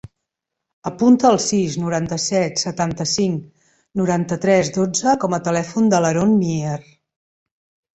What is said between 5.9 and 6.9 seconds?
de l'Haron Mier.